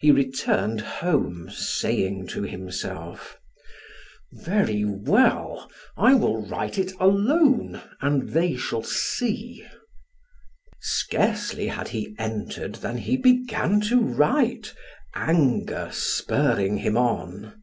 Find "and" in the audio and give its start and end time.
8.00-8.30